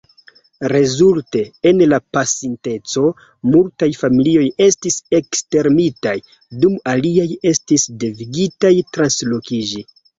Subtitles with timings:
[0.71, 1.41] Rezulte,
[1.71, 3.05] en la pasinteco,
[3.57, 6.17] multaj familioj estis ekstermitaj,
[6.65, 9.89] dum aliaj estis devigitaj translokiĝi.